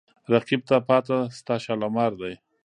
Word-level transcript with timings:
رقیب 0.33 0.61
ته 0.69 0.75
پاته 0.87 1.17
ستا 1.37 1.55
شالمار 1.63 2.11
دی 2.19 2.33